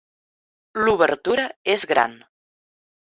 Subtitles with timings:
[0.87, 1.45] L'obertura
[1.75, 2.17] és gran.